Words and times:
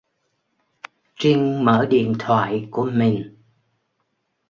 Trinh 1.19 1.65
mở 1.65 1.85
điện 1.89 2.15
thoại 2.19 2.67
của 2.71 2.89
mình 2.93 3.37